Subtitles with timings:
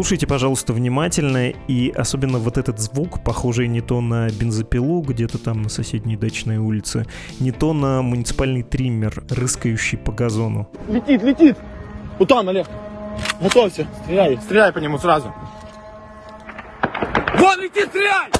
[0.00, 5.60] Послушайте, пожалуйста, внимательно, и особенно вот этот звук, похожий не то на бензопилу где-то там
[5.60, 7.04] на соседней дачной улице,
[7.38, 10.70] не то на муниципальный триммер, рыскающий по газону.
[10.88, 11.58] Летит, летит!
[12.18, 12.66] Вот там, Олег!
[13.42, 13.86] Готовься!
[14.04, 15.34] Стреляй, стреляй по нему сразу!
[17.36, 18.30] Вон летит, стреляй!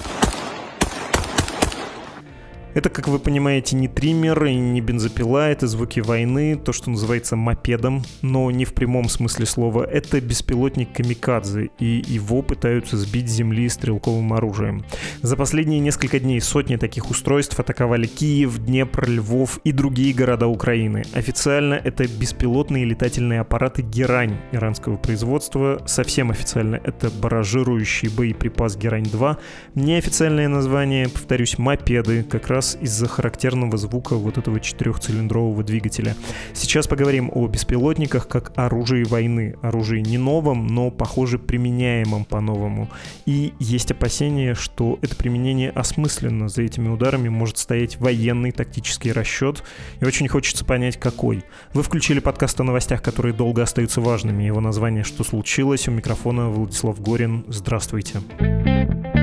[2.80, 7.36] Это, как вы понимаете, не триммер и не бензопила, это звуки войны, то, что называется
[7.36, 9.84] мопедом, но не в прямом смысле слова.
[9.84, 14.82] Это беспилотник Камикадзе, и его пытаются сбить с земли стрелковым оружием.
[15.20, 21.02] За последние несколько дней сотни таких устройств атаковали Киев, Днепр, Львов и другие города Украины.
[21.12, 25.82] Официально это беспилотные летательные аппараты «Герань» иранского производства.
[25.84, 29.36] Совсем официально это баражирующий боеприпас «Герань-2».
[29.74, 36.16] Неофициальное название, повторюсь, мопеды, как раз из-за характерного звука вот этого четырехцилиндрового двигателя.
[36.52, 39.56] Сейчас поговорим о беспилотниках как оружии войны.
[39.62, 42.88] Оружии не новом, но, похоже, применяемом по-новому.
[43.26, 46.48] И есть опасения, что это применение осмысленно.
[46.48, 49.62] За этими ударами может стоять военный тактический расчет.
[50.00, 51.44] И очень хочется понять, какой.
[51.74, 54.44] Вы включили подкаст о новостях, которые долго остаются важными.
[54.44, 57.44] Его название «Что случилось?» У микрофона Владислав Горин.
[57.48, 58.20] Здравствуйте.
[58.40, 59.19] Здравствуйте.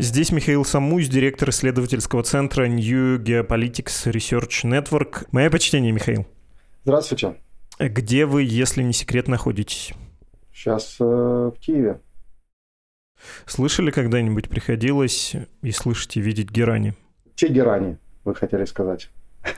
[0.00, 5.26] Здесь Михаил Самусь, директор исследовательского центра New Geopolitics Research Network.
[5.32, 6.24] Мое почтение, Михаил.
[6.84, 7.34] Здравствуйте.
[7.80, 9.92] Где вы, если не секрет, находитесь?
[10.52, 12.00] Сейчас э, в Киеве.
[13.44, 16.94] Слышали когда-нибудь, приходилось и слышите, видеть герани?
[17.34, 19.10] Те герани, вы хотели сказать.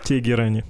[0.05, 0.65] Те герани.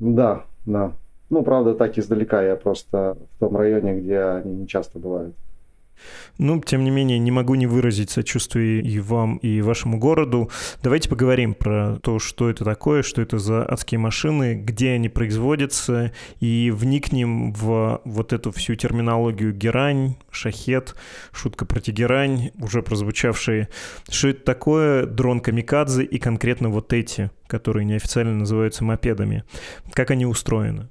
[0.00, 0.92] Да, да.
[1.30, 2.42] Ну, правда, так издалека.
[2.42, 5.36] Я просто в том районе, где они не часто бывают.
[6.38, 10.50] Ну, тем не менее, не могу не выразить сочувствие и вам, и вашему городу.
[10.82, 16.12] Давайте поговорим про то, что это такое, что это за адские машины, где они производятся,
[16.40, 20.94] и вникнем в вот эту всю терминологию герань, шахет,
[21.32, 23.68] шутка про тегерань, уже прозвучавшие.
[24.08, 29.44] Что это такое, дрон камикадзе и конкретно вот эти, которые неофициально называются мопедами.
[29.92, 30.88] Как они устроены?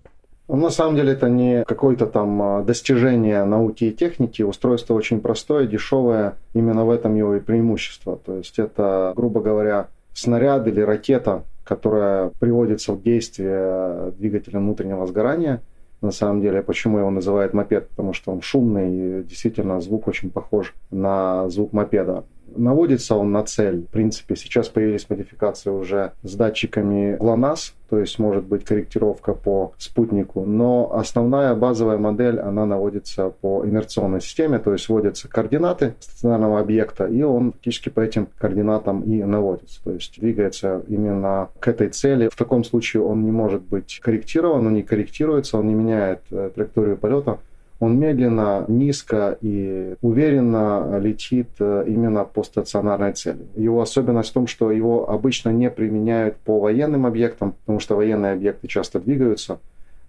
[0.49, 4.41] Ну, на самом деле это не какое-то там а, достижение науки и техники.
[4.41, 6.35] Устройство очень простое, дешевое.
[6.53, 8.17] Именно в этом его и преимущество.
[8.17, 15.61] То есть это, грубо говоря, снаряд или ракета, которая приводится в действие двигателем внутреннего сгорания.
[16.01, 17.87] На самом деле, почему его называют мопед?
[17.87, 22.25] Потому что он шумный и действительно звук очень похож на звук мопеда.
[22.55, 23.83] Наводится он на цель.
[23.83, 29.73] В принципе, сейчас появились модификации уже с датчиками GLONASS, то есть может быть корректировка по
[29.77, 36.59] спутнику, но основная базовая модель, она наводится по инерционной системе, то есть вводятся координаты стационарного
[36.59, 41.89] объекта, и он фактически по этим координатам и наводится, то есть двигается именно к этой
[41.89, 42.29] цели.
[42.29, 46.49] В таком случае он не может быть корректирован, он не корректируется, он не меняет э,
[46.55, 47.37] траекторию полета,
[47.83, 53.45] он медленно, низко и уверенно летит э, именно по стационарной цели.
[53.55, 58.33] Его особенность в том, что его обычно не применяют по военным объектам, потому что военные
[58.33, 59.59] объекты часто двигаются,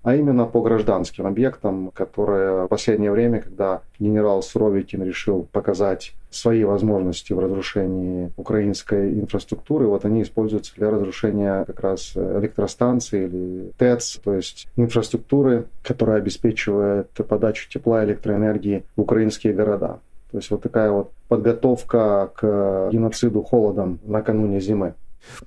[0.04, 6.62] а именно по гражданским объектам, которые в последнее время, когда генерал Суровикин решил показать свои
[6.64, 14.18] возможности в разрушении украинской инфраструктуры, вот они используются для разрушения как раз электростанций или ТЭЦ,
[14.22, 20.00] то есть инфраструктуры, которая обеспечивает подачу тепла и электроэнергии в украинские города.
[20.30, 24.94] То есть вот такая вот подготовка к геноциду холодом накануне зимы.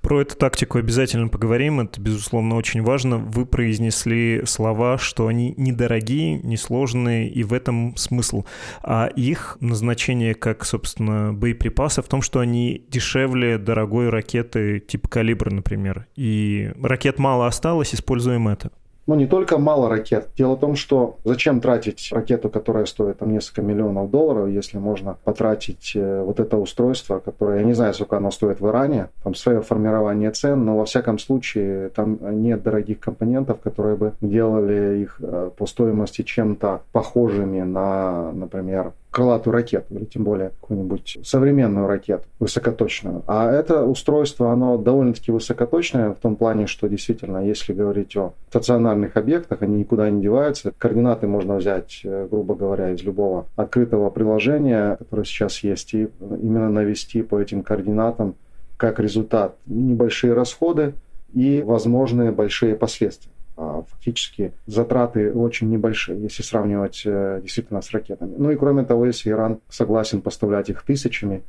[0.01, 3.17] Про эту тактику обязательно поговорим, это, безусловно, очень важно.
[3.17, 8.45] Вы произнесли слова, что они недорогие, несложные, и в этом смысл.
[8.83, 15.51] А их назначение как, собственно, боеприпасы в том, что они дешевле дорогой ракеты типа «Калибр»,
[15.51, 16.07] например.
[16.15, 18.71] И ракет мало осталось, используем это.
[19.07, 20.29] Но не только мало ракет.
[20.37, 25.17] Дело в том, что зачем тратить ракету, которая стоит там несколько миллионов долларов, если можно
[25.23, 29.33] потратить э, вот это устройство, которое, я не знаю, сколько оно стоит в Иране, там
[29.33, 35.17] свое формирование цен, но во всяком случае там нет дорогих компонентов, которые бы делали их
[35.21, 42.25] э, по стоимости чем-то похожими на, например, крылатую ракету, или тем более какую-нибудь современную ракету
[42.37, 43.23] высокоточную.
[43.25, 49.17] А это устройство, оно довольно-таки высокоточное в том плане, что действительно, если говорить о стационарных
[49.17, 50.71] объектах, они никуда не деваются.
[50.77, 56.69] Координаты можно взять, э, грубо говоря, из любого открытого приложения, которое сейчас есть, и именно
[56.69, 58.35] навести по этим координатам
[58.77, 60.93] как результат небольшие расходы
[61.33, 63.31] и возможные большие последствия.
[63.57, 68.35] А фактически затраты очень небольшие, если сравнивать э, действительно с ракетами.
[68.37, 71.41] Ну и кроме того, если Иран согласен поставлять их тысячами,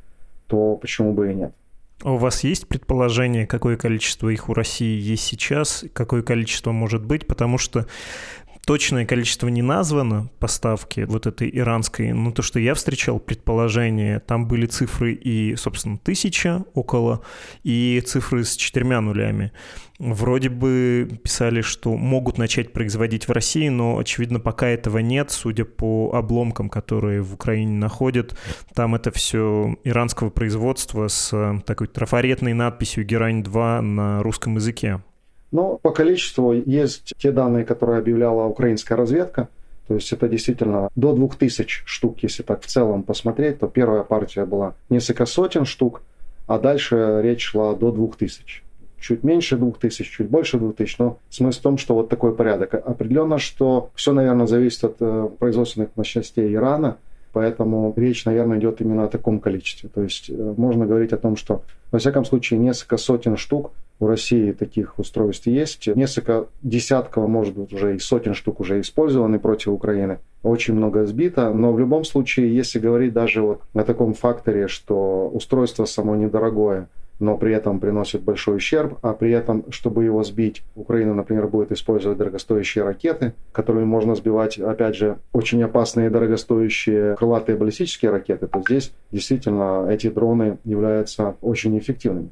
[0.47, 1.53] то почему бы и нет.
[2.01, 7.05] А у вас есть предположение, какое количество их у России есть сейчас, какое количество может
[7.05, 7.27] быть?
[7.27, 7.87] Потому что
[8.69, 14.47] точное количество не названо, поставки вот этой иранской, но то, что я встречал предположение, там
[14.47, 17.23] были цифры и, собственно, тысяча около,
[17.63, 19.53] и цифры с четырьмя нулями.
[19.97, 25.65] Вроде бы писали, что могут начать производить в России, но, очевидно, пока этого нет, судя
[25.65, 28.37] по обломкам, которые в Украине находят.
[28.75, 35.01] Там это все иранского производства с такой трафаретной надписью «Герань-2» на русском языке.
[35.51, 39.47] Но по количеству есть те данные, которые объявляла украинская разведка.
[39.87, 44.45] То есть это действительно до 2000 штук, если так в целом посмотреть, то первая партия
[44.45, 46.03] была несколько сотен штук,
[46.45, 48.63] а дальше речь шла до 2000.
[48.99, 52.75] Чуть меньше 2000, чуть больше 2000, но смысл в том, что вот такой порядок.
[52.75, 56.97] Определенно, что все, наверное, зависит от э, производственных мощностей Ирана,
[57.31, 59.89] поэтому речь, наверное, идет именно о таком количестве.
[59.89, 64.07] То есть э, можно говорить о том, что, во всяком случае, несколько сотен штук у
[64.07, 65.87] России таких устройств есть.
[65.87, 70.19] Несколько десятков, может быть, уже и сотен штук уже использованы против Украины.
[70.41, 75.29] Очень много сбито, но в любом случае, если говорить даже вот о таком факторе, что
[75.29, 76.87] устройство само недорогое,
[77.19, 81.71] но при этом приносит большой ущерб, а при этом, чтобы его сбить, Украина, например, будет
[81.73, 88.61] использовать дорогостоящие ракеты, которыми можно сбивать, опять же, очень опасные дорогостоящие крылатые баллистические ракеты, то
[88.61, 92.29] здесь действительно эти дроны являются очень эффективными.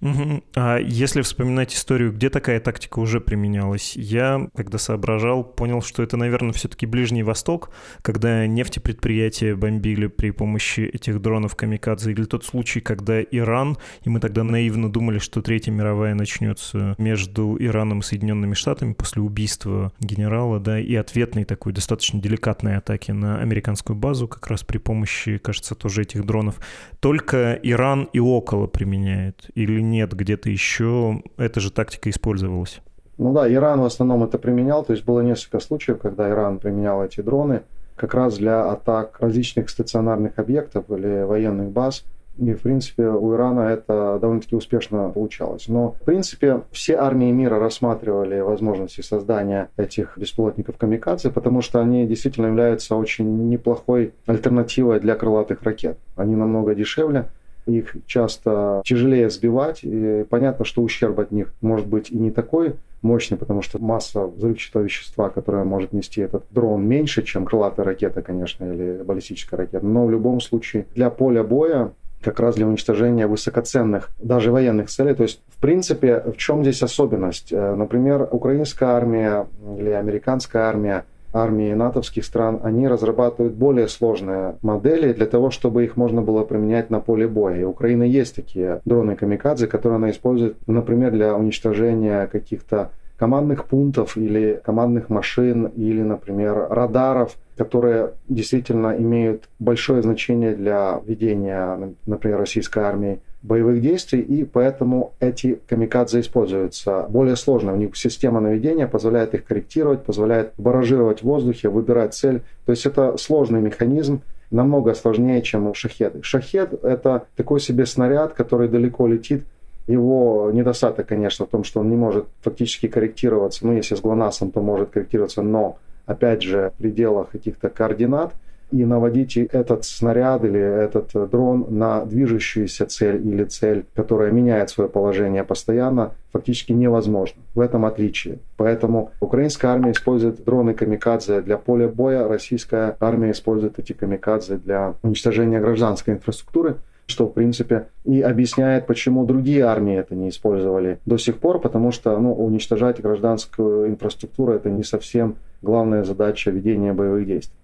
[0.00, 0.44] Угу.
[0.56, 6.16] А если вспоминать историю, где такая тактика уже применялась, я, когда соображал, понял, что это,
[6.16, 7.70] наверное, все-таки Ближний Восток,
[8.02, 14.20] когда нефтепредприятия бомбили при помощи этих дронов камикадзе, или тот случай, когда Иран, и мы
[14.20, 20.60] тогда наивно думали, что Третья мировая начнется между Ираном и Соединенными Штатами после убийства генерала,
[20.60, 25.74] да, и ответной такой достаточно деликатной атаки на американскую базу, как раз при помощи, кажется,
[25.74, 26.60] тоже этих дронов.
[27.00, 32.80] Только Иран и около применяет, или нет, где-то еще эта же тактика использовалась?
[33.16, 37.04] Ну да, Иран в основном это применял, то есть было несколько случаев, когда Иран применял
[37.04, 37.62] эти дроны
[37.94, 42.04] как раз для атак различных стационарных объектов или военных баз.
[42.36, 45.68] И, в принципе, у Ирана это довольно-таки успешно получалось.
[45.68, 52.08] Но, в принципе, все армии мира рассматривали возможности создания этих беспилотников камикадзе, потому что они
[52.08, 55.96] действительно являются очень неплохой альтернативой для крылатых ракет.
[56.16, 57.28] Они намного дешевле,
[57.66, 62.74] их часто тяжелее сбивать, и понятно, что ущерб от них может быть и не такой
[63.02, 68.22] мощный, потому что масса взрывчатого вещества, которое может нести этот дрон, меньше, чем крылатая ракета,
[68.22, 69.84] конечно, или баллистическая ракета.
[69.86, 71.92] Но в любом случае для поля боя
[72.24, 75.14] как раз для уничтожения высокоценных, даже военных целей.
[75.14, 77.52] То есть, в принципе, в чем здесь особенность?
[77.52, 79.46] Э, например, украинская армия
[79.78, 85.96] или американская армия армии натовских стран, они разрабатывают более сложные модели для того, чтобы их
[85.96, 87.60] можно было применять на поле боя.
[87.60, 87.72] И у
[88.08, 95.08] есть такие дроны камикадзе, которые она использует, например, для уничтожения каких-то командных пунктов или командных
[95.08, 103.82] машин или, например, радаров, которые действительно имеют большое значение для ведения, например, российской армии боевых
[103.82, 107.74] действий, и поэтому эти камикадзе используются более сложно.
[107.74, 112.40] У них система наведения позволяет их корректировать, позволяет баражировать в воздухе, выбирать цель.
[112.64, 116.22] То есть это сложный механизм, намного сложнее, чем у шахеды.
[116.22, 119.44] Шахед– это такой себе снаряд, который далеко летит.
[119.86, 123.66] Его недостаток, конечно, в том, что он не может фактически корректироваться.
[123.66, 128.34] Ну, если с ГЛОНАССом, то может корректироваться, но, опять же, в пределах каких-то координат–
[128.74, 134.90] и наводить этот снаряд или этот дрон на движущуюся цель или цель, которая меняет свое
[134.90, 137.42] положение постоянно, фактически невозможно.
[137.54, 138.38] В этом отличие.
[138.56, 144.94] Поэтому украинская армия использует дроны камикадзе для поля боя, российская армия использует эти камикадзе для
[145.02, 151.18] уничтожения гражданской инфраструктуры что, в принципе, и объясняет, почему другие армии это не использовали до
[151.18, 157.26] сих пор, потому что ну, уничтожать гражданскую инфраструктуру– это не совсем главная задача ведения боевых
[157.26, 157.58] действий.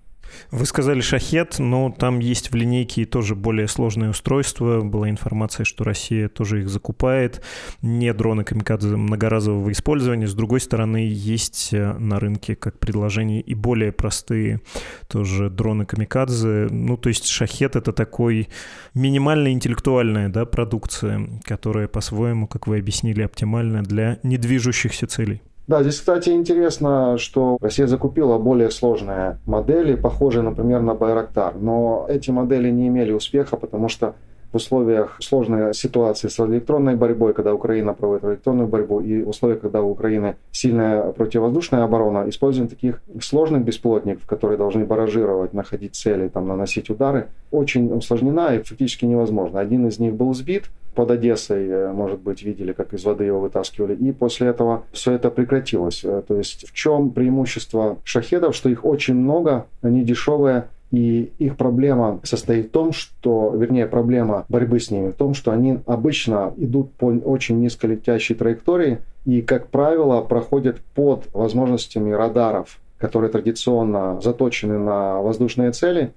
[0.51, 4.81] Вы сказали «Шахет», но там есть в линейке тоже более сложные устройства.
[4.81, 7.43] Была информация, что Россия тоже их закупает.
[7.83, 10.27] Не дроны камикадзе многоразового использования.
[10.27, 14.61] С другой стороны, есть э, на рынке как предложение и более простые
[15.09, 16.69] тоже дроны камикадзе.
[16.71, 18.49] Ну, то есть «Шахет»— это такой
[18.95, 25.43] минимально интеллектуальная да, продукция, которая по-своему, как вы объяснили, оптимальна для недвижущихся целей.
[25.71, 31.55] Да, здесь, кстати, интересно, что Россия закупила более сложные модели, похожие, например, на Байрактар.
[31.55, 34.17] Но эти модели не имели успеха, потому что
[34.53, 39.81] в условиях сложной ситуации с электронной борьбой, когда Украина проводит электронную борьбу, и условиях, когда
[39.81, 46.49] у Украины сильная противовоздушная оборона, использование таких сложных беспилотников, которые должны баражировать, находить цели, там,
[46.49, 49.61] наносить удары, очень усложнена и фактически невозможно.
[49.61, 50.65] Один из них был сбит,
[51.01, 53.95] под Одессой, э, может быть, видели, как из воды его вытаскивали.
[53.95, 56.05] И после этого все это прекратилось.
[56.05, 61.57] Э, то есть в чем преимущество шахедов, что их очень много, они дешевые, и их
[61.57, 66.53] проблема состоит в том, что, вернее, проблема борьбы с ними в том, что они обычно
[66.59, 74.79] идут по очень низколетящей траектории и, как правило, проходят под возможностями радаров, которые традиционно заточены
[74.79, 76.13] на воздушные цели.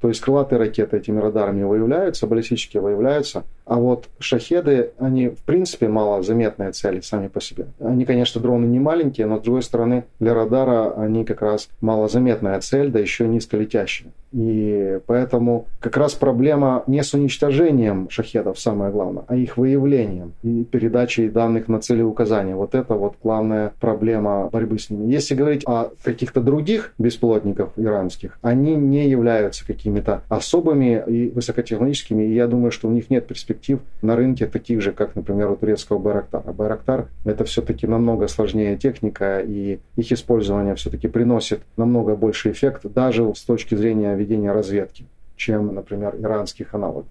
[0.00, 5.88] То есть крылатые ракеты этими радарами выявляются, баллистические выявляются, а вот шахеды, они в принципе
[5.88, 7.66] малозаметные цели сами по себе.
[7.80, 12.60] Они, конечно, дроны не маленькие, но с другой стороны для радара они как раз малозаметная
[12.60, 14.12] цель, да еще низколетящая.
[14.32, 20.64] И поэтому как раз проблема не с уничтожением шахедов, самое главное, а их выявлением и
[20.64, 22.54] передачей данных на цели указания.
[22.54, 25.12] Вот это вот главная проблема борьбы с ними.
[25.12, 32.34] Если говорить о каких-то других беспилотников иранских, они не являются какими-то особыми и высокотехнологическими, и
[32.34, 35.98] я думаю, что у них нет перспектив на рынке таких же, как, например, у турецкого
[35.98, 36.52] Байрактара.
[36.52, 43.22] Байрактар— это все-таки намного сложнее техника, и их использование все-таки приносит намного больше эффект, даже
[43.34, 45.04] с точки зрения ведения разведки,
[45.36, 47.06] чем, например, иранских аналогов.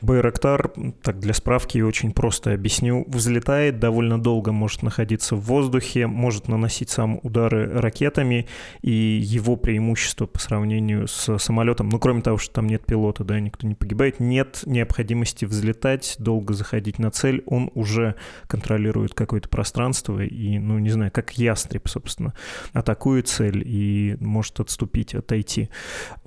[0.00, 6.48] Байрактар, так для справки очень просто объясню, взлетает довольно долго, может находиться в воздухе, может
[6.48, 8.46] наносить сам удары ракетами,
[8.82, 13.40] и его преимущество по сравнению с самолетом, ну кроме того, что там нет пилота, да,
[13.40, 18.14] никто не погибает, нет необходимости взлетать, долго заходить на цель, он уже
[18.46, 22.34] контролирует какое-то пространство и, ну не знаю, как ястреб, собственно,
[22.72, 25.68] атакует цель и может отступить, отойти.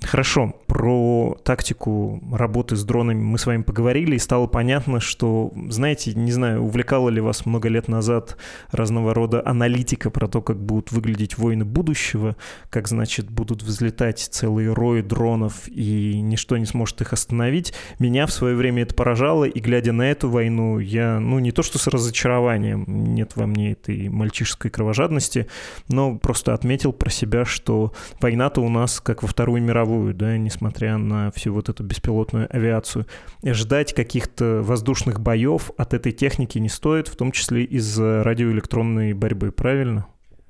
[0.01, 6.13] Хорошо, про тактику работы с дронами мы с вами поговорили, и стало понятно, что, знаете,
[6.13, 8.37] не знаю, увлекала ли вас много лет назад
[8.71, 12.35] разного рода аналитика про то, как будут выглядеть войны будущего,
[12.69, 17.73] как, значит, будут взлетать целые рои дронов, и ничто не сможет их остановить.
[17.99, 21.63] Меня в свое время это поражало, и глядя на эту войну, я, ну, не то
[21.63, 25.47] что с разочарованием, нет во мне этой мальчишеской кровожадности,
[25.87, 30.97] но просто отметил про себя, что война-то у нас как во Вторую мировую, да, несмотря
[30.97, 33.05] на всю вот эту беспилотную авиацию
[33.43, 39.51] ждать каких-то воздушных боев от этой техники не стоит, в том числе из радиоэлектронной борьбы,
[39.51, 40.07] правильно?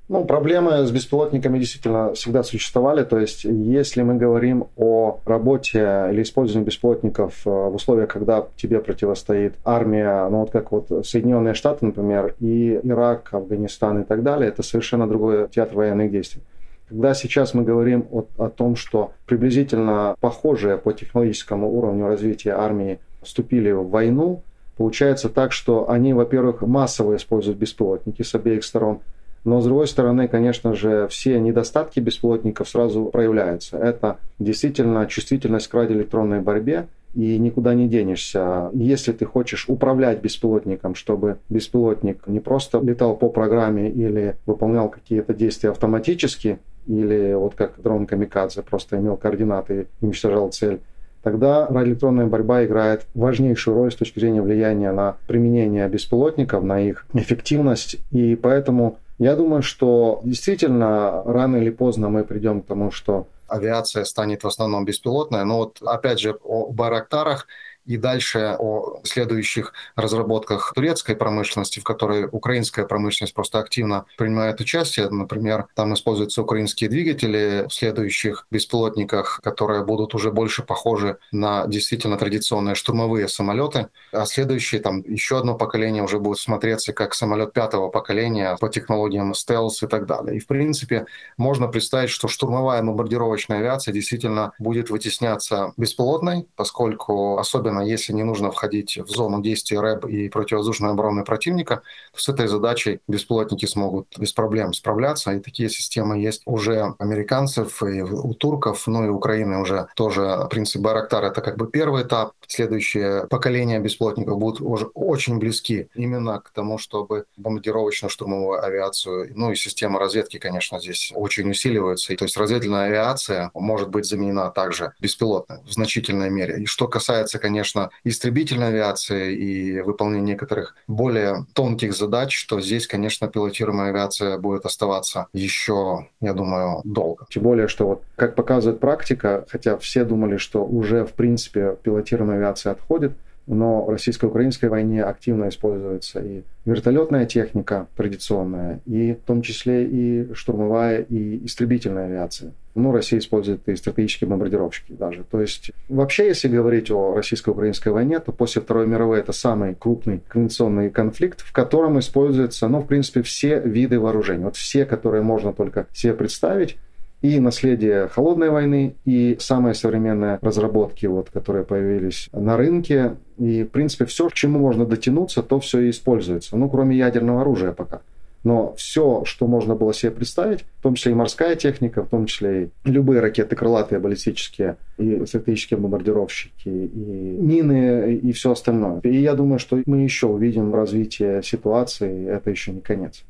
[0.08, 3.04] Ну, проблемы с беспилотниками действительно всегда существовали.
[3.04, 8.80] То есть, если мы говорим о работе или использовании беспилотников э, в условиях, когда тебе
[8.80, 14.48] противостоит армия, ну вот как вот Соединенные Штаты, например, и Ирак, Афганистан и так далее,
[14.48, 16.42] это совершенно другой театр военных действий.
[16.88, 22.98] Когда сейчас мы говорим о, о том, что приблизительно похожие по технологическому уровню развития армии
[23.22, 24.42] вступили в войну,
[24.76, 29.00] получается так, что они, во-первых, массово используют беспилотники с обеих сторон,
[29.44, 33.78] но с другой стороны, конечно же, все недостатки беспилотников сразу проявляются.
[33.78, 38.70] Это действительно чувствительность к радиоэлектронной борьбе, и никуда не денешься.
[38.74, 45.32] Если ты хочешь управлять беспилотником, чтобы беспилотник не просто летал по программе или выполнял какие-то
[45.32, 50.80] действия автоматически, или вот как дрон Камикадзе просто имел координаты и уничтожал цель,
[51.22, 57.06] тогда радиоэлектронная борьба играет важнейшую роль с точки зрения влияния на применение беспилотников, на их
[57.12, 57.96] эффективность.
[58.10, 64.04] И поэтому я думаю, что действительно рано или поздно мы придем к тому, что авиация
[64.04, 65.44] станет в основном беспилотная.
[65.44, 67.46] Но вот опять же о Барактарах
[67.88, 75.08] и дальше о следующих разработках турецкой промышленности, в которой украинская промышленность просто активно принимает участие.
[75.08, 82.18] Например, там используются украинские двигатели в следующих беспилотниках, которые будут уже больше похожи на действительно
[82.18, 83.88] традиционные штурмовые самолеты.
[84.12, 89.32] А следующие, там еще одно поколение уже будет смотреться как самолет пятого поколения по технологиям
[89.32, 90.36] стелс и так далее.
[90.36, 91.06] И в принципе
[91.38, 98.24] можно представить, что штурмовая бомбардировочная авиация действительно будет вытесняться беспилотной, поскольку особенно соответственно, если не
[98.24, 101.82] нужно входить в зону действия РЭБ и противовоздушной обороны противника,
[102.12, 105.32] то с этой задачей беспилотники смогут без проблем справляться.
[105.32, 110.82] И такие системы есть уже американцев и у турков, ну и Украины уже тоже принцип
[110.82, 111.24] Байрактар.
[111.24, 112.32] Это как бы первый этап.
[112.46, 119.56] Следующее поколение беспилотников будут уже очень близки именно к тому, чтобы бомбардировочно-штурмовую авиацию, ну и
[119.56, 122.16] система разведки, конечно, здесь очень усиливается.
[122.16, 126.62] То есть разведывательная авиация может быть заменена также беспилотной в значительной мере.
[126.62, 127.57] И что касается, конечно,
[128.04, 135.26] истребительной авиации и выполнения некоторых более тонких задач, то здесь, конечно, пилотируемая авиация будет оставаться
[135.32, 137.26] еще, я думаю, долго.
[137.30, 142.38] Тем более, что вот, как показывает практика, хотя все думали, что уже, в принципе, пилотируемая
[142.38, 143.12] авиация отходит,
[143.48, 150.32] но в российско-украинской войне активно используется и вертолетная техника традиционная, и в том числе и
[150.34, 152.52] штурмовая и истребительная авиация.
[152.74, 155.24] Ну, Россия использует и стратегические бомбардировщики даже.
[155.24, 160.20] То есть вообще, если говорить о российско-украинской войне, то после Второй мировой это самый крупный
[160.28, 164.44] конвенционный конфликт, в котором используются, ну, в принципе, все виды вооружений.
[164.44, 166.76] Вот все, которые можно только себе представить,
[167.20, 173.16] и наследие холодной войны, и самые современные разработки, вот, которые появились на рынке.
[173.38, 176.56] И, в принципе, все, к чему можно дотянуться, то все и используется.
[176.56, 178.00] Ну, кроме ядерного оружия пока.
[178.44, 182.26] Но все, что можно было себе представить, в том числе и морская техника, в том
[182.26, 189.00] числе и любые ракеты крылатые, баллистические, и стратегические бомбардировщики, и мины, и все остальное.
[189.02, 193.24] И я думаю, что мы еще увидим развитие ситуации, это еще не конец.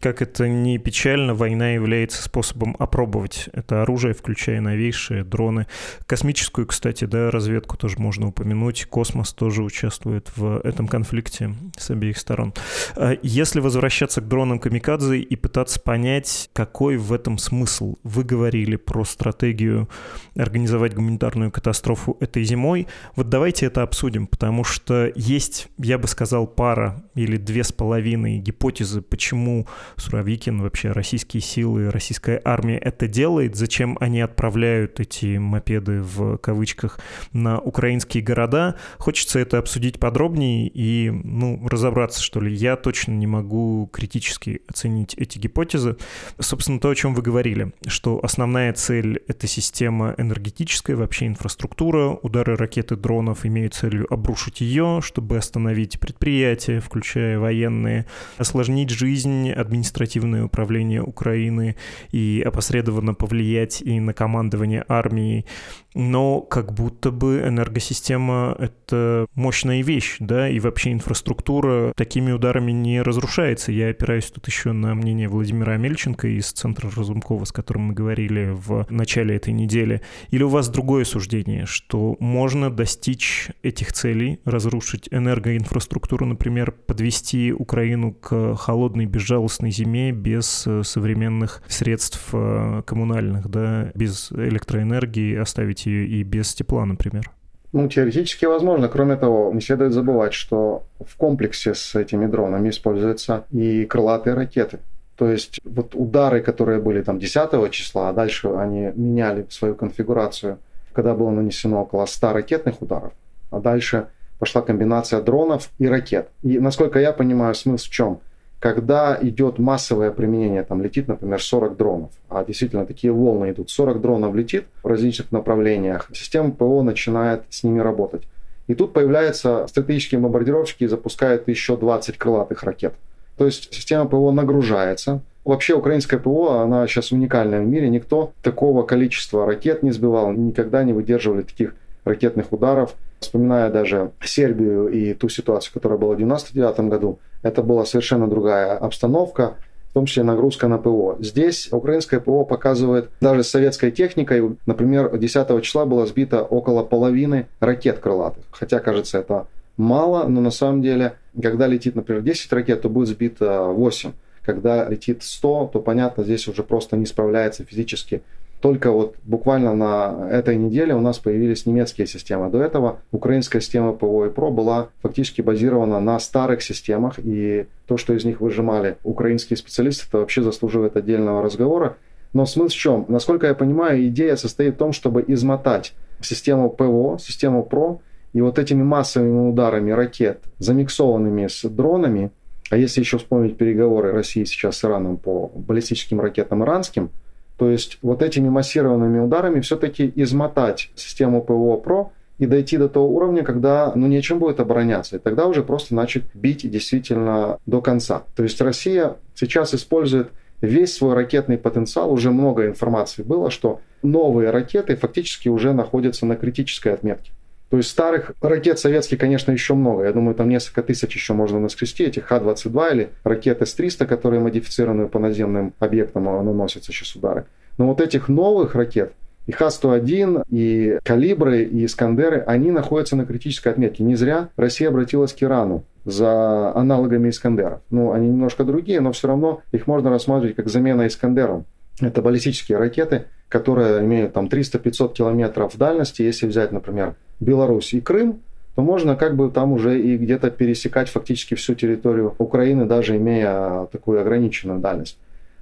[0.00, 5.66] Как это не печально, война является способом опробовать это оружие, включая новейшие дроны.
[6.06, 8.86] Космическую, кстати, да, разведку тоже можно упомянуть.
[8.86, 12.54] Космос тоже участвует в этом конфликте с обеих сторон.
[12.96, 17.96] А если возвращаться к дронам Камикадзе и пытаться понять, какой в этом смысл.
[18.02, 19.88] Вы говорили про стратегию
[20.36, 22.86] организовать гуманитарную катастрофу этой зимой.
[23.16, 28.38] Вот давайте это обсудим, потому что есть, я бы сказал, пара или две с половиной
[28.38, 29.57] гипотезы, почему
[29.96, 37.00] Суровикин, вообще российские силы, российская армия это делает, зачем они отправляют эти мопеды в кавычках
[37.32, 38.76] на украинские города.
[38.98, 42.54] Хочется это обсудить подробнее и ну, разобраться, что ли.
[42.54, 45.96] Я точно не могу критически оценить эти гипотезы.
[46.38, 52.10] Собственно, то, о чем вы говорили, что основная цель— это система энергетическая, вообще инфраструктура.
[52.22, 60.44] Удары ракеты дронов имеют целью обрушить ее, чтобы остановить предприятия, включая военные, осложнить жизнь административное
[60.44, 61.76] управление Украины
[62.10, 65.46] и опосредованно повлиять и на командование армией.
[65.94, 73.02] Но как будто бы энергосистема— это мощная вещь, да, и вообще инфраструктура такими ударами не
[73.02, 73.72] разрушается.
[73.72, 78.50] Я опираюсь тут еще на мнение Владимира Амельченко из Центра Разумкова, с которым мы говорили
[78.52, 80.02] в начале этой недели.
[80.30, 88.12] Или у вас другое суждение, что можно достичь этих целей, разрушить энергоинфраструктуру, например, подвести Украину
[88.12, 95.86] к холодной, безжалостной безжалостной зиме без э, современных средств э, коммунальных, да, без электроэнергии, оставить
[95.86, 97.30] ее и без тепла, например?
[97.72, 98.88] Ну, теоретически возможно.
[98.88, 104.78] Кроме того, не следует забывать, что в комплексе с этими дронами используются и крылатые ракеты.
[105.16, 110.58] То есть вот удары, которые были там 10 числа, а дальше они меняли свою конфигурацию,
[110.92, 113.12] когда было нанесено около 100 ракетных ударов,
[113.50, 114.06] а дальше
[114.38, 116.28] пошла комбинация дронов и ракет.
[116.42, 118.20] И насколько я понимаю, смысл в чем?
[118.60, 124.00] Когда идет массовое применение, там летит, например, 40 дронов, а действительно такие волны идут, 40
[124.00, 128.22] дронов летит в различных направлениях, система ПО начинает с ними работать.
[128.66, 132.94] И тут появляются стратегические бомбардировщики и запускают еще 20 крылатых ракет.
[133.36, 135.20] То есть система ПО нагружается.
[135.44, 137.88] Вообще украинская ПО, она сейчас уникальная в мире.
[137.88, 142.94] Никто такого количества ракет не сбивал, никогда не выдерживали таких ракетных ударов.
[143.20, 148.76] Вспоминая даже Сербию и ту ситуацию, которая была в 1999 году, это была совершенно другая
[148.76, 149.56] обстановка,
[149.90, 151.16] в том числе нагрузка на ПО.
[151.20, 157.48] Здесь украинское ПО показывает даже с советской техникой, например, 10 числа было сбито около половины
[157.60, 158.44] ракет крылатых.
[158.50, 159.46] Хотя, кажется, это
[159.76, 164.12] мало, но на самом деле, когда летит, например, 10 ракет, то будет сбито 8.
[164.42, 168.22] Когда летит 100, то, понятно, здесь уже просто не справляется физически
[168.60, 172.50] только вот буквально на этой неделе у нас появились немецкие системы.
[172.50, 177.96] До этого украинская система ПВО и ПРО была фактически базирована на старых системах, и то,
[177.96, 181.96] что из них выжимали украинские специалисты, это вообще заслуживает отдельного разговора.
[182.32, 183.04] Но смысл в чем?
[183.08, 188.00] Насколько я понимаю, идея состоит в том, чтобы измотать систему ПВО, систему ПРО,
[188.32, 192.30] и вот этими массовыми ударами ракет, замиксованными с дронами,
[192.70, 197.10] а если еще вспомнить переговоры России сейчас с Ираном по баллистическим ракетам иранским–
[197.58, 203.08] то есть вот этими массированными ударами все-таки измотать систему ПВО ПРО и дойти до того
[203.08, 205.16] уровня, когда ну, нечем будет обороняться.
[205.16, 208.22] И тогда уже просто начать бить действительно до конца.
[208.36, 212.12] То есть Россия сейчас использует весь свой ракетный потенциал.
[212.12, 217.32] Уже много информации было, что новые ракеты фактически уже находятся на критической отметке.
[217.70, 220.04] То есть старых ракет советских, конечно, еще много.
[220.04, 222.04] Я думаю, там несколько тысяч еще можно наскрести.
[222.04, 227.44] Эти Х-22 или ракеты С-300, которые модифицированы по наземным объектам, а наносятся сейчас удары.
[227.76, 229.12] Но вот этих новых ракет,
[229.46, 234.02] и Х-101, и Калибры, и Искандеры, они находятся на критической отметке.
[234.02, 237.80] Не зря Россия обратилась к Ирану за аналогами Искандеров.
[237.90, 241.64] Ну, они немножко другие, но все равно их можно рассматривать как замена Искандерам.
[242.00, 246.22] Это баллистические ракеты, которые имеют там 300-500 километров дальности.
[246.22, 248.40] Если взять, например, Беларусь и Крым,
[248.74, 253.86] то можно как бы там уже и где-то пересекать фактически всю территорию Украины, даже имея
[253.90, 255.18] такую ограниченную дальность.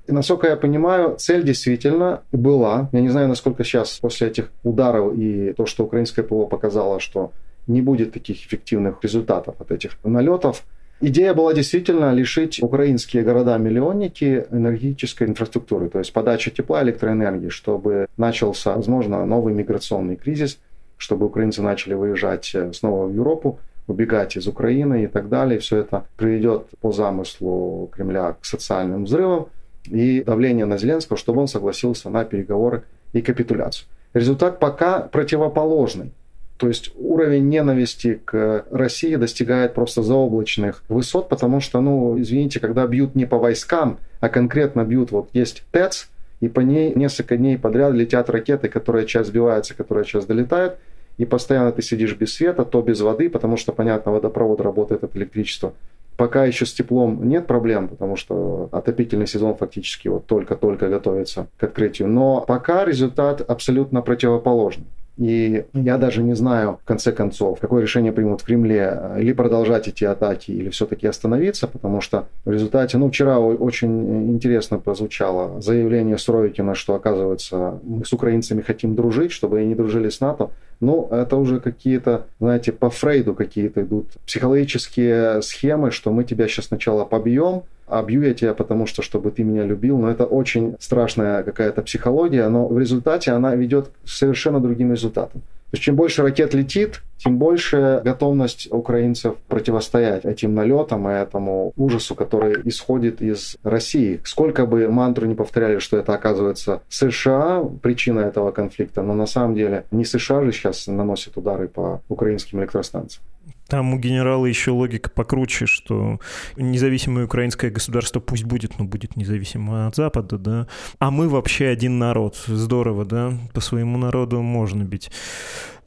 [0.07, 2.89] И насколько я понимаю, цель действительно была.
[2.93, 7.33] Я не знаю, насколько сейчас после этих ударов и то, что украинское ПВО показало, что
[7.67, 10.63] не будет таких эффективных результатов от этих налетов.
[11.01, 18.75] Идея была действительно лишить украинские города-миллионники энергетической инфраструктуры, то есть подачи тепла, электроэнергии, чтобы начался,
[18.75, 20.59] возможно, новый миграционный кризис,
[20.97, 25.61] чтобы украинцы начали выезжать э, снова в Европу, убегать из Украины и так далее.
[25.61, 29.49] Все это приведет по замыслу Кремля к социальным взрывам
[29.85, 33.87] и давлению на Зеленского, чтобы он согласился на переговоры и капитуляцию.
[34.15, 36.13] Результат пока противоположный.
[36.57, 42.87] То есть уровень ненависти к России достигает просто заоблачных высот, потому что, ну, извините, когда
[42.87, 46.09] бьют не по войскам, а конкретно бьют, вот есть ТЭЦ,
[46.41, 50.77] и по ней несколько дней подряд летят ракеты, которые часть сбиваются, которые часть долетают,
[51.19, 55.17] и постоянно ты сидишь без света, то без воды, потому что, понятно, водопровод работает от
[55.17, 55.73] электричества.
[56.17, 61.65] Пока еще с теплом нет проблем, потому что отопительный сезон фактически вот только-только готовится к
[61.65, 62.09] открытию.
[62.09, 64.87] Но пока результат абсолютно противоположный.
[65.17, 69.89] И я даже не знаю, в конце концов, какое решение примут в Кремле, или продолжать
[69.89, 76.19] эти атаки, или все-таки остановиться, потому что в результате, ну, вчера очень интересно прозвучало заявление
[76.19, 80.51] Суровикина, что, оказывается, мы с украинцами хотим дружить, чтобы они не дружили с НАТО.
[80.81, 86.67] Ну, это уже какие-то, знаете, по Фрейду какие-то идут психологические схемы, что мы тебя сейчас
[86.67, 89.99] сначала побьем, а я тебя потому что, чтобы ты меня любил.
[89.99, 95.43] Но это очень страшная какая-то психология, но в результате она ведет к совершенно другим результатам.
[95.71, 101.73] То есть чем больше ракет летит, тем больше готовность украинцев противостоять этим налетам и этому
[101.77, 104.21] ужасу, который исходит из России.
[104.23, 109.57] Сколько бы мантру не повторяли, что это оказывается США причина этого конфликта, но на самом
[109.57, 113.25] деле не США же сейчас наносят удары по украинским электростанциям.
[113.69, 116.21] Там у генерала еще логика покруче, что
[116.57, 120.67] независимое украинское государство пусть будет, но будет независимо от Запада, да.
[120.99, 122.37] А мы вообще один народ.
[122.47, 123.33] Здорово, да.
[123.53, 125.11] По своему народу можно бить.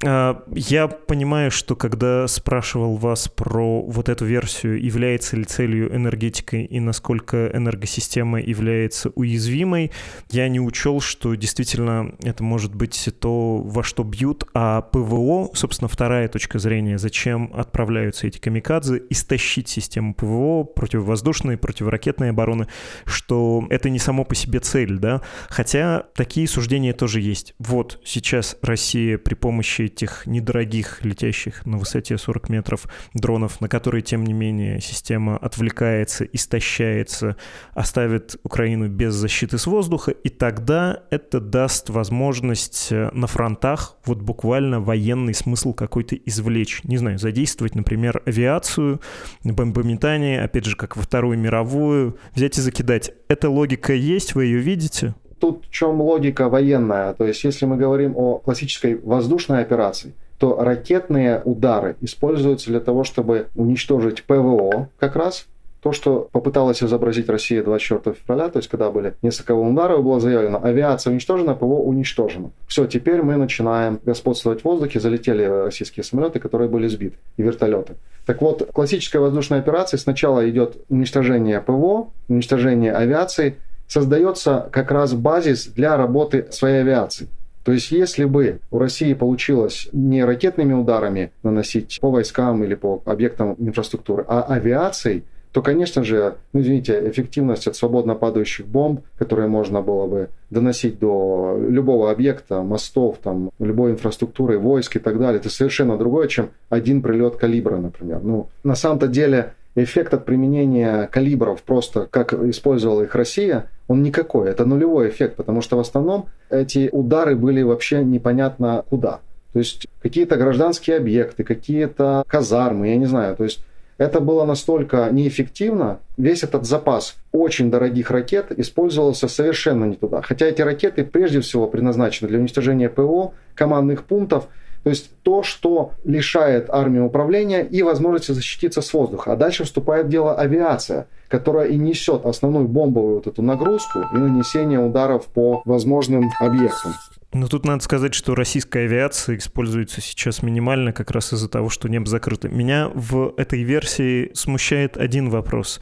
[0.06, 6.58] А, я понимаю, что когда спрашивал вас про вот эту версию, является ли целью энергетика
[6.58, 9.92] и насколько энергосистема является уязвимой,
[10.32, 15.90] я не учел, что действительно это может быть то, во что бьют, а ПВО, собственно,
[15.90, 22.68] вторая точка зрения, зачем отправляются эти камикадзе, истощить систему ПВО, противовоздушной, противоракетной обороны,
[23.06, 27.54] что это не само по себе цель, да, хотя такие суждения тоже есть.
[27.60, 34.02] Вот сейчас Россия при помощи этих недорогих, летящих на высоте 40 метров дронов, на которые,
[34.02, 37.36] тем не менее, система отвлекается, истощается,
[37.73, 44.19] оставит Украину без защиты с воздуха, и тогда это даст возможность э, на фронтах вот
[44.21, 46.84] буквально военный смысл какой-то извлечь.
[46.84, 49.02] Не знаю, задействовать, например, авиацию,
[49.43, 53.12] бомбометание, опять же, как во Вторую мировую, взять и закидать.
[53.28, 55.15] Эта логика есть, вы ее видите?
[55.39, 57.13] Тут в чем логика военная.
[57.13, 63.04] То есть, если мы говорим о классической воздушной операции, то ракетные удары используются для того,
[63.04, 65.47] чтобы уничтожить ПВО как раз,
[65.82, 70.60] то, что попыталась изобразить Россия 24 февраля, то есть когда были несколько ударов, было заявлено,
[70.62, 72.52] авиация уничтожена, ПВО уничтожено.
[72.67, 77.95] Все, теперь мы начинаем господствовать в воздухе, залетели российские самолеты, которые были сбиты, и вертолеты.
[78.25, 83.56] Так вот, классическая воздушная операция сначала идет уничтожение ПВО, уничтожение авиации,
[83.89, 87.28] создается как раз базис для работы своей авиации.
[87.65, 93.02] То есть, если бы у России получилось не ракетными ударами наносить по войскам или по
[93.06, 99.47] объектам инфраструктуры, а авиацией, то, конечно же, ну, извините, эффективность от свободно падающих бомб, которые
[99.47, 105.39] можно было бы доносить до любого объекта, мостов, там, любой инфраструктуры, войск и так далее,
[105.39, 108.19] это совершенно другое, чем один прилет калибра, например.
[108.21, 114.50] Ну, на самом-то деле, эффект от применения калибров, просто как использовала их Россия, он никакой.
[114.50, 119.20] Это нулевой эффект, потому что в основном эти удары были вообще непонятно куда.
[119.54, 123.36] То есть какие-то гражданские объекты, какие-то казармы, я не знаю.
[123.36, 123.64] То есть
[123.98, 130.22] это было настолько неэффективно, весь этот запас очень дорогих ракет использовался совершенно не туда.
[130.22, 134.48] Хотя эти ракеты прежде всего предназначены для уничтожения ПВО, командных пунктов,
[134.84, 139.34] то есть то, что лишает армии управления и возможности защититься с воздуха.
[139.34, 144.18] А дальше вступает в дело авиация, которая и несет основную бомбовую вот эту нагрузку и
[144.18, 146.94] нанесение ударов по возможным объектам.
[147.32, 151.88] Но тут надо сказать, что российская авиация используется сейчас минимально как раз из-за того, что
[151.88, 152.50] небо закрыто.
[152.50, 155.80] Меня в этой версии смущает один вопрос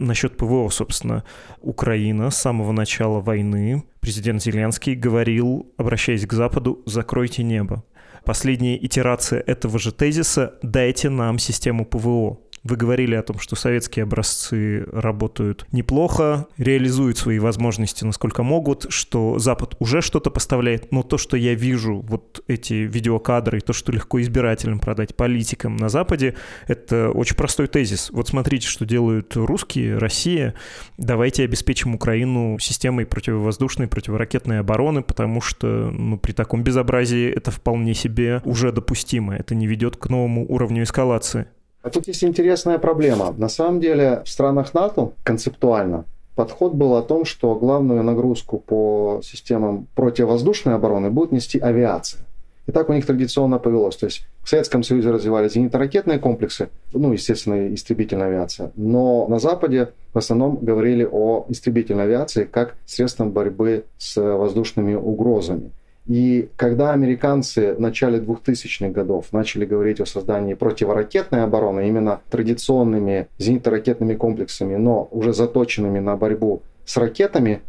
[0.00, 1.22] насчет ПВО, собственно.
[1.60, 7.84] Украина с самого начала войны, президент Зеленский говорил, обращаясь к Западу, закройте небо.
[8.28, 12.36] Последняя итерация этого же тезиса «дайте нам систему ПВО».
[12.64, 19.38] Вы говорили о том, что советские образцы работают неплохо, реализуют свои возможности насколько могут, что
[19.38, 24.20] Запад уже что-то поставляет, но то, что я вижу, вот эти видеокадры, то, что легко
[24.20, 26.34] избирателям продать политикам на Западе,
[26.66, 28.10] это очень простой тезис.
[28.10, 30.54] Вот смотрите, что делают русские, Россия,
[30.96, 37.94] давайте обеспечим Украину системой противовоздушной, противоракетной обороны, потому что ну, при таком безобразии это вполне
[37.94, 41.46] себе уже допустимо, это не ведет к новому уровню эскалации.
[41.88, 43.34] А тут есть интересная проблема.
[43.38, 49.22] На самом деле в странах НАТО концептуально подход был о том, что главную нагрузку по
[49.24, 52.26] системам противовоздушной обороны будет нести авиация.
[52.66, 53.96] И так у них традиционно повелось.
[53.96, 58.70] То есть в Советском Союзе развивались зенитно-ракетные комплексы, ну, естественно, истребительная авиация.
[58.76, 65.70] Но на Западе в основном говорили о истребительной авиации как средством борьбы с воздушными угрозами.
[66.08, 73.28] И когда американцы в начале 2000-х годов начали говорить о создании противоракетной обороны именно традиционными
[73.38, 77.60] зенитно-ракетными комплексами, но уже заточенными на борьбу с ракетами,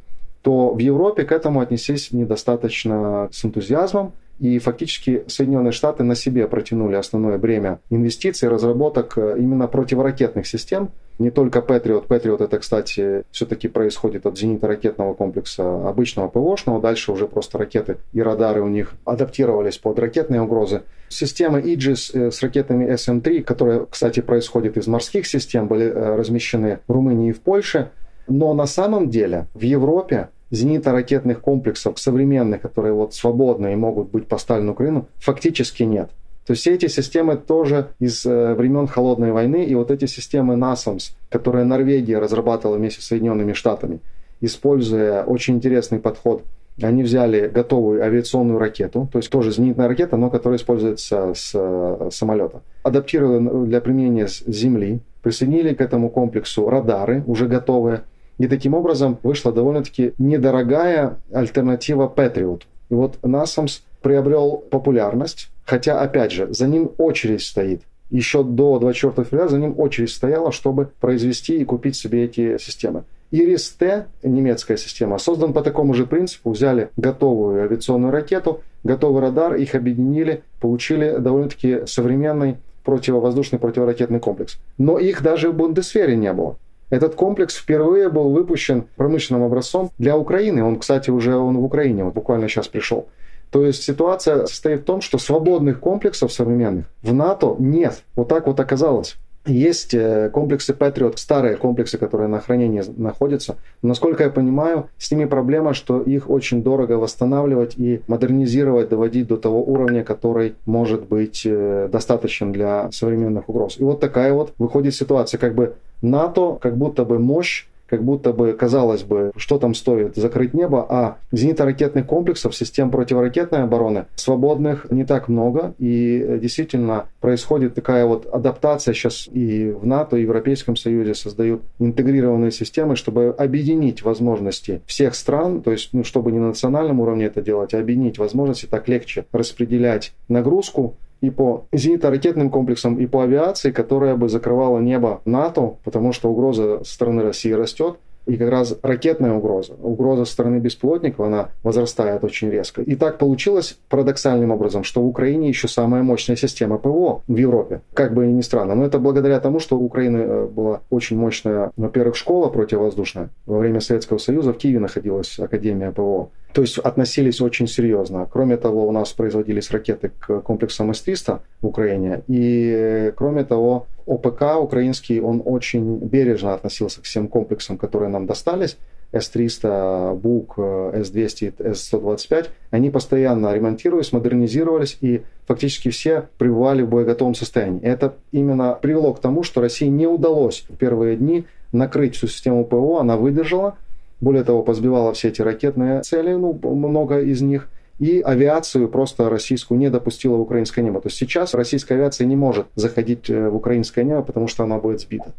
[0.41, 4.13] то в Европе к этому отнеслись недостаточно с энтузиазмом.
[4.39, 10.91] И фактически Соединенные Штаты на себе протянули основное бремя инвестиций, разработок э, именно противоракетных систем.
[11.19, 12.07] Не только Patriot.
[12.07, 16.81] Patriot это, кстати, все-таки происходит от зенитно-ракетного комплекса обычного ПВОшного.
[16.81, 20.83] Дальше уже просто ракеты и радары у них адаптировались под ракетные угрозы.
[21.09, 26.79] Системы Aegis э, с ракетами SM-3, которые, кстати, происходят из морских систем, были э, размещены
[26.87, 27.91] в Румынии и в Польше.
[28.29, 34.27] Но на самом деле в Европе зенитно-ракетных комплексов современных, которые вот свободны и могут быть
[34.27, 36.09] поставлены Украину, фактически нет.
[36.45, 40.55] То есть все эти системы тоже из э, времен Холодной войны, и вот эти системы
[40.55, 43.99] NASAMS, которые Норвегия разрабатывала вместе с Соединенными Штатами,
[44.41, 46.43] используя очень интересный подход,
[46.81, 52.09] они взяли готовую авиационную ракету, то есть тоже зенитная ракета, но которая используется с э,
[52.11, 52.61] самолета.
[52.83, 58.01] Адаптировали для применения с Земли, присоединили к этому комплексу радары, уже готовые,
[58.39, 62.61] и таким образом вышла довольно-таки недорогая альтернатива Patriot.
[62.89, 67.83] И вот NASAMS приобрел популярность, хотя, опять же, за ним очередь стоит.
[68.09, 73.03] Еще до 24 февраля за ним очередь стояла, чтобы произвести и купить себе эти системы.
[73.31, 76.51] Iris-T, немецкая система, создан по такому же принципу.
[76.51, 84.57] Взяли готовую авиационную ракету, готовый радар, их объединили, получили довольно-таки современный противовоздушный противоракетный комплекс.
[84.79, 86.57] Но их даже в Бундесфере не было.
[86.89, 90.63] Этот комплекс впервые был выпущен промышленным образцом для Украины.
[90.63, 93.07] Он, кстати, уже он в Украине, вот буквально сейчас пришел.
[93.51, 98.03] То есть ситуация состоит в том, что свободных комплексов современных в НАТО нет.
[98.15, 99.17] Вот так вот оказалось.
[99.45, 103.55] Есть э, комплексы Patriot, старые комплексы, которые на хранении находятся.
[103.81, 109.37] Насколько я понимаю, с ними проблема, что их очень дорого восстанавливать и модернизировать, доводить до
[109.37, 113.79] того уровня, который может быть э, достаточен для современных угроз.
[113.79, 118.33] И вот такая вот выходит ситуация, как бы НАТО, как будто бы мощь как будто
[118.33, 124.89] бы, казалось бы, что там стоит закрыть небо, а зенитно-ракетных комплексов, систем противоракетной обороны свободных
[124.91, 128.93] не так много, и э, действительно происходит такая вот адаптация.
[128.93, 135.15] Сейчас и в НАТО, и в Европейском Союзе создают интегрированные системы, чтобы объединить возможности всех
[135.15, 138.87] стран, то есть, ну, чтобы не на национальном уровне это делать, а объединить возможности, так
[138.87, 145.77] легче распределять нагрузку, и по зенитно-ракетным комплексам, и по авиации, которая бы закрывала небо НАТО,
[145.83, 147.97] потому что угроза со стороны России растет,
[148.29, 152.81] и как раз ракетная угроза, угроза со стороны беспилотников, она возрастает очень резко.
[152.81, 157.81] И так получилось парадоксальным образом, что в Украине еще самая мощная система ПВО в Европе.
[157.93, 158.75] Как бы ни странно.
[158.75, 163.29] Но это благодаря тому, что у Украины э, была очень мощная, во-первых, школа противовоздушная.
[163.45, 166.29] Во время Советского Союза в Киеве находилась Академия ПВО.
[166.53, 168.27] То есть относились очень серьезно.
[168.31, 172.23] Кроме того, у нас производились ракеты к комплексам С-300 в Украине.
[172.27, 178.77] И кроме того, ОПК украинский, он очень бережно относился к всем комплексам, которые нам достались.
[179.11, 180.59] С-300, БУК,
[180.93, 187.81] С-200, С-125, они постоянно ремонтировались, модернизировались и фактически все пребывали в боеготовом состоянии.
[187.81, 192.65] Это именно привело к тому, что России не удалось в первые дни накрыть всю систему
[192.65, 193.77] ПВО, она выдержала,
[194.21, 197.67] более того, позбивала все эти ракетные цели, ну, много из них,
[197.99, 201.01] и авиацию просто российскую не допустила в украинское небо.
[201.01, 204.77] То есть сейчас российская авиация не может заходить э, в украинское небо, потому что она
[204.77, 205.33] будет сбита.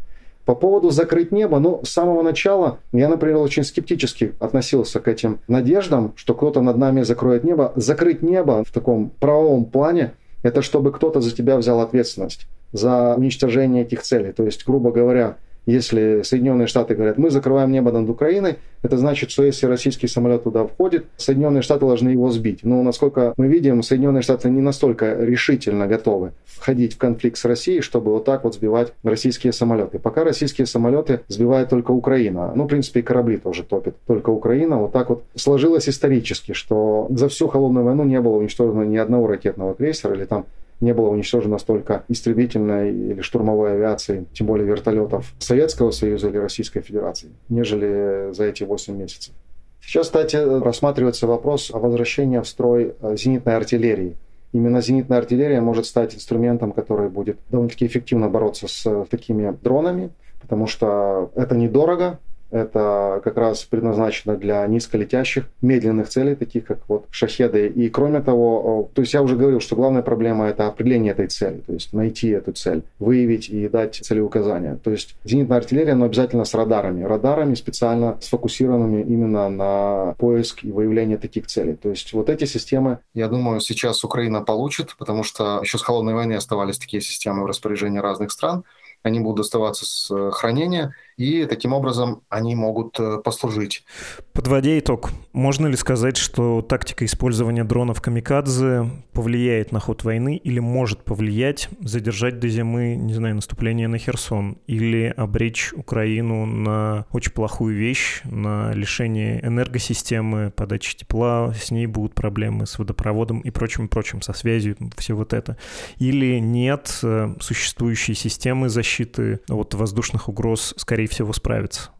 [0.44, 5.38] По поводу закрыть небо, ну, с самого начала я, например, очень скептически относился к этим
[5.49, 7.73] надеждам, что кто-то над нами закроет небо.
[7.77, 13.85] Закрыть небо в таком правовом плане– это чтобы кто-то за тебя взял ответственность за уничтожение
[13.85, 14.33] этих целей.
[14.33, 15.37] То есть, грубо говоря,
[15.70, 20.44] если Соединенные Штаты говорят, мы закрываем небо над Украиной, это значит, что если российский самолет
[20.44, 22.61] туда входит, Соединенные Штаты должны его сбить.
[22.62, 27.80] Но насколько мы видим, Соединенные Штаты не настолько решительно готовы входить в конфликт с Россией,
[27.80, 29.98] чтобы вот так вот сбивать российские самолеты.
[29.98, 32.52] Пока российские самолеты сбивает только Украина.
[32.54, 33.96] Ну, в принципе, и корабли тоже топит.
[34.06, 34.78] Только Украина.
[34.78, 39.26] Вот так вот сложилось исторически, что за всю холодную войну не было уничтожено ни одного
[39.26, 40.46] ракетного крейсера или там
[40.81, 46.81] не было уничтожено столько истребительной или штурмовой авиации, тем более вертолетов Советского Союза или Российской
[46.81, 49.35] Федерации, нежели за эти 8 месяцев.
[49.83, 54.16] Сейчас, кстати, рассматривается вопрос о возвращении в строй э, зенитной артиллерии.
[54.53, 60.66] Именно зенитная артиллерия может стать инструментом, который будет довольно-таки эффективно бороться с такими дронами, потому
[60.66, 62.19] что это недорого,
[62.50, 67.68] это как раз предназначено для низколетящих, медленных целей, таких как вот шахеды.
[67.68, 71.62] И кроме того, то есть я уже говорил, что главная проблема это определение этой цели,
[71.66, 74.76] то есть найти эту цель, выявить и дать целеуказания.
[74.76, 77.04] То есть зенитная артиллерия, но обязательно с радарами.
[77.04, 81.74] Радарами специально сфокусированными именно на поиск и выявление таких целей.
[81.74, 86.14] То есть вот эти системы, я думаю, сейчас Украина получит, потому что еще с холодной
[86.14, 88.64] войны оставались такие системы в распоряжении разных стран
[89.02, 93.85] они будут доставаться с э, хранения, и таким образом они могут э, послужить.
[94.33, 100.61] Подводя итог, можно ли сказать, что тактика использования дронов камикадзе повлияет на ход войны или
[100.61, 107.33] может повлиять, задержать до зимы, не знаю, наступление на Херсон или обречь Украину на очень
[107.33, 113.88] плохую вещь, на лишение энергосистемы, подачи тепла, с ней будут проблемы с водопроводом и прочим,
[113.88, 115.59] прочим, со связью, все вот это.
[115.98, 121.90] Или нет, э, существующие системы защиты от воздушных угроз, скорее всего, справится?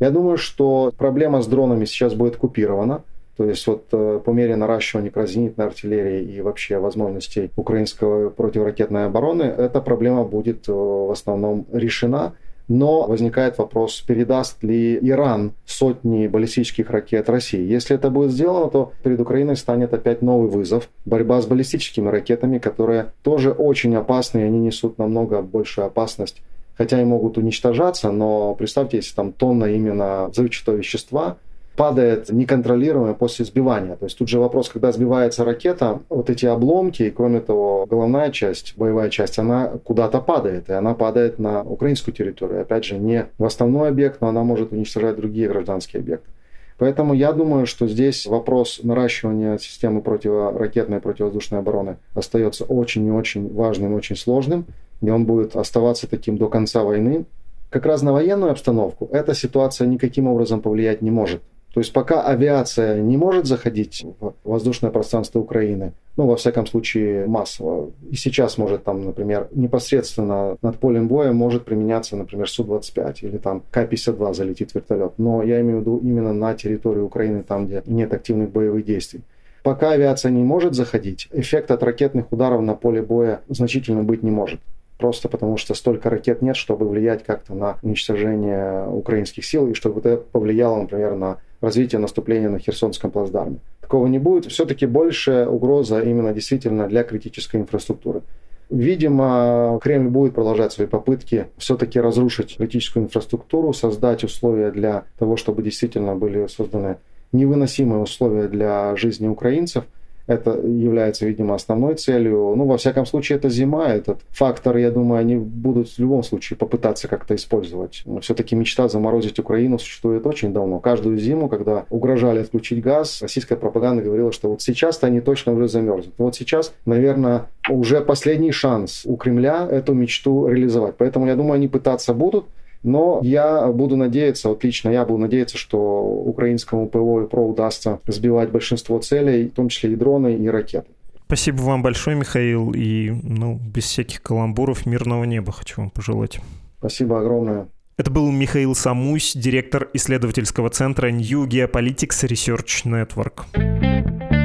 [0.00, 3.04] Я думаю, что проблема с дронами сейчас будет купирована.
[3.36, 9.42] То есть вот э, по мере наращивания зенитной артиллерии и вообще возможностей украинской противоракетной обороны,
[9.42, 12.34] эта проблема будет э, в основном решена.
[12.66, 17.60] Но возникает вопрос, передаст ли Иран сотни баллистических ракет России.
[17.60, 20.88] Если это будет сделано, то перед Украиной станет опять новый вызов.
[21.04, 26.40] Борьба с баллистическими ракетами, которые тоже очень опасны, и они несут намного большую опасность
[26.76, 31.36] хотя и могут уничтожаться, но представьте, если там тонна именно взрывчатого вещества,
[31.76, 33.96] падает неконтролируемо после сбивания.
[33.96, 38.30] То есть тут же вопрос, когда сбивается ракета, вот эти обломки, и кроме того, головная
[38.30, 42.62] часть, боевая часть, она куда-то падает, и она падает на украинскую территорию.
[42.62, 46.30] Опять же, не в основной объект, но она может уничтожать другие гражданские объекты.
[46.76, 53.10] Поэтому я думаю, что здесь вопрос наращивания системы противоракетной и противовоздушной обороны остается очень и
[53.12, 54.66] очень важным, очень сложным,
[55.00, 57.24] и он будет оставаться таким до конца войны.
[57.70, 61.42] Как раз на военную обстановку эта ситуация никаким образом повлиять не может.
[61.74, 67.26] То есть пока авиация не может заходить в воздушное пространство Украины, ну, во всяком случае,
[67.26, 73.38] массово, и сейчас может там, например, непосредственно над полем боя может применяться, например, Су-25 или
[73.38, 75.14] там К-52 залетит вертолет.
[75.18, 79.22] Но я имею в виду именно на территории Украины, там, где нет активных боевых действий.
[79.64, 84.30] Пока авиация не может заходить, эффект от ракетных ударов на поле боя значительно быть не
[84.30, 84.60] может
[84.98, 90.00] просто потому что столько ракет нет, чтобы влиять как-то на уничтожение украинских сил, и чтобы
[90.00, 93.58] это повлияло, например, на развития наступления на Херсонском плацдарме.
[93.80, 94.46] Такого не будет.
[94.46, 98.22] Все-таки большая угроза именно действительно для критической инфраструктуры.
[98.70, 105.62] Видимо, Кремль будет продолжать свои попытки все-таки разрушить критическую инфраструктуру, создать условия для того, чтобы
[105.62, 106.96] действительно были созданы
[107.32, 109.84] невыносимые условия для жизни украинцев–
[110.26, 112.54] это является, видимо, основной целью.
[112.56, 113.88] Ну, во всяком случае, это зима.
[113.88, 118.04] Этот фактор, я думаю, они будут в любом случае попытаться как-то использовать.
[118.22, 120.80] Все-таки мечта заморозить Украину существует очень давно.
[120.80, 125.68] Каждую зиму, когда угрожали отключить газ, российская пропаганда говорила, что вот сейчас-то они точно уже
[125.68, 126.14] замерзнут.
[126.18, 130.94] Вот сейчас, наверное, уже последний шанс у Кремля эту мечту реализовать.
[130.96, 132.46] Поэтому, я думаю, они пытаться будут.
[132.84, 137.98] Но я буду надеяться, вот лично я буду надеяться, что украинскому ПВО и ПРО удастся
[138.06, 140.86] сбивать большинство целей, в том числе и дроны, и ракеты.
[141.26, 146.38] Спасибо вам большое, Михаил, и ну, без всяких каламбуров мирного неба хочу вам пожелать.
[146.78, 147.66] Спасибо огромное.
[147.96, 154.43] Это был Михаил Самусь, директор исследовательского центра New Geopolitics Research Network.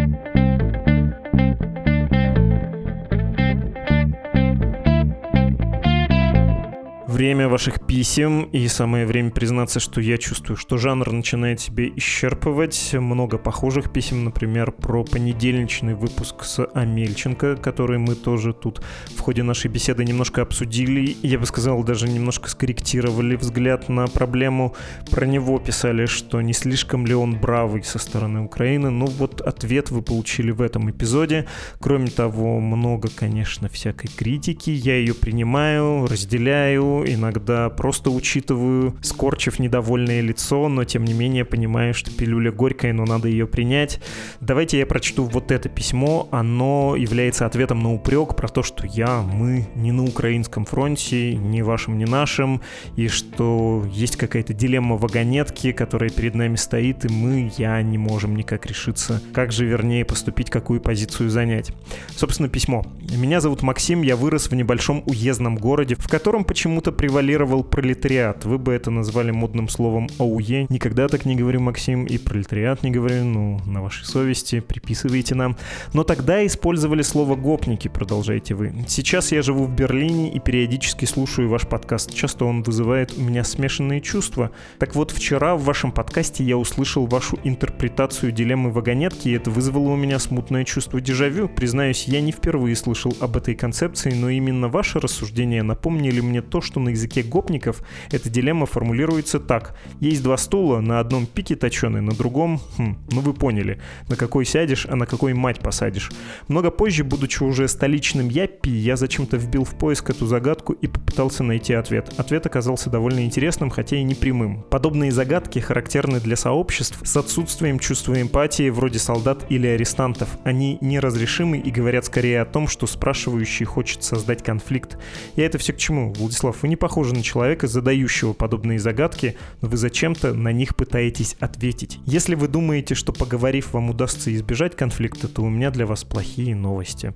[7.19, 12.93] Время ваших писем, и самое время признаться, что я чувствую, что жанр начинает себе исчерпывать.
[12.93, 18.81] Много похожих писем, например, про понедельничный выпуск с Амельченко, который мы тоже тут
[19.17, 21.17] в ходе нашей беседы немножко обсудили.
[21.21, 24.73] Я бы сказал, даже немножко скорректировали взгляд на проблему.
[25.11, 28.91] Про него писали, что не слишком ли он бравый со стороны Украины.
[28.91, 31.47] Ну вот ответ вы получили в этом эпизоде.
[31.81, 34.69] Кроме того, много, конечно, всякой критики.
[34.69, 41.93] Я ее принимаю, разделяю иногда просто учитываю, скорчив недовольное лицо, но тем не менее понимаю,
[41.93, 43.99] что пилюля горькая, но надо ее принять.
[44.39, 46.27] Давайте я прочту вот это письмо.
[46.31, 51.61] Оно является ответом на упрек про то, что я, мы не на украинском фронте, ни
[51.61, 52.61] вашим, ни нашим,
[52.95, 58.35] и что есть какая-то дилемма вагонетки, которая перед нами стоит, и мы, я, не можем
[58.35, 61.71] никак решиться, как же вернее поступить, какую позицию занять.
[62.15, 62.85] Собственно, письмо.
[63.17, 68.43] Меня зовут Максим, я вырос в небольшом уездном городе, в котором почему-то превалировал пролетариат.
[68.43, 70.67] Вы бы это назвали модным словом АУЕ.
[70.67, 75.55] Никогда так не говорю, Максим, и пролетариат не говорю, ну, на вашей совести, приписывайте нам.
[75.93, 78.73] Но тогда использовали слово «гопники», продолжаете вы.
[78.89, 82.13] Сейчас я живу в Берлине и периодически слушаю ваш подкаст.
[82.13, 84.51] Часто он вызывает у меня смешанные чувства.
[84.77, 89.91] Так вот, вчера в вашем подкасте я услышал вашу интерпретацию дилеммы вагонетки, и это вызвало
[89.91, 91.47] у меня смутное чувство дежавю.
[91.47, 96.59] Признаюсь, я не впервые слышал об этой концепции, но именно ваши рассуждения напомнили мне то,
[96.59, 99.75] что на языке гопников эта дилемма формулируется так.
[99.99, 104.45] Есть два стула, на одном пике точеный, на другом, хм, ну вы поняли, на какой
[104.45, 106.11] сядешь, а на какой мать посадишь.
[106.47, 111.43] Много позже, будучи уже столичным яппи, я зачем-то вбил в поиск эту загадку и попытался
[111.43, 112.13] найти ответ.
[112.17, 114.63] Ответ оказался довольно интересным, хотя и непрямым.
[114.69, 120.29] Подобные загадки характерны для сообществ с отсутствием чувства эмпатии вроде солдат или арестантов.
[120.43, 124.97] Они неразрешимы и говорят скорее о том, что спрашивающий хочет создать конфликт.
[125.35, 126.13] Я это все к чему?
[126.13, 131.35] Владислав, вы не похожи на человека, задающего подобные загадки, но вы зачем-то на них пытаетесь
[131.39, 131.99] ответить.
[132.05, 136.55] Если вы думаете, что поговорив вам удастся избежать конфликта, то у меня для вас плохие
[136.55, 137.11] новости.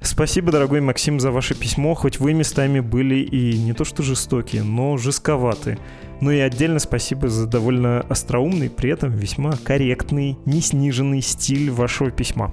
[0.00, 4.62] Спасибо, дорогой Максим, за ваше письмо, хоть вы местами были и не то что жестокие,
[4.62, 5.78] но жестковаты.
[6.20, 12.10] Ну и отдельно спасибо за довольно остроумный, при этом весьма корректный, не сниженный стиль вашего
[12.10, 12.52] письма.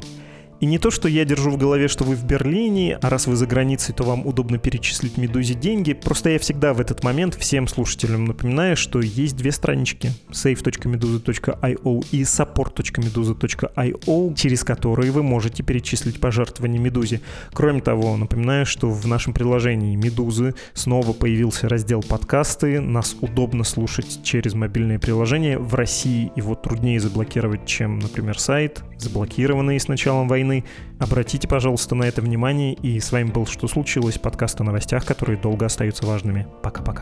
[0.64, 3.36] И не то, что я держу в голове, что вы в Берлине, а раз вы
[3.36, 5.92] за границей, то вам удобно перечислить Медузе деньги.
[5.92, 12.22] Просто я всегда в этот момент всем слушателям напоминаю, что есть две странички save.meduza.io и
[12.22, 17.20] support.meduza.io, через которые вы можете перечислить пожертвования Медузе.
[17.52, 22.80] Кроме того, напоминаю, что в нашем приложении Медузы снова появился раздел подкасты.
[22.80, 25.60] Нас удобно слушать через мобильное приложение.
[25.60, 30.64] В России его труднее заблокировать, чем, например, сайт, заблокированный с началом войны стороны.
[31.00, 32.74] Обратите, пожалуйста, на это внимание.
[32.74, 36.48] И с вами был «Что случилось?» подкаст о новостях, которые долго остаются важными.
[36.62, 37.02] Пока-пока.